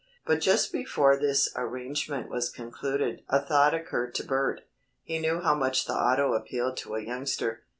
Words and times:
But 0.25 0.41
just 0.41 0.71
before 0.71 1.15
this 1.15 1.53
arrangement 1.55 2.27
was 2.27 2.49
concluded 2.49 3.21
a 3.29 3.39
thought 3.39 3.75
occurred 3.75 4.15
to 4.15 4.25
Bert. 4.25 4.61
He 5.03 5.19
knew 5.19 5.41
how 5.41 5.53
much 5.53 5.85
the 5.85 5.93
auto 5.93 6.33
appealed 6.33 6.75
to 6.77 6.95
a 6.95 7.03
youngster. 7.03 7.61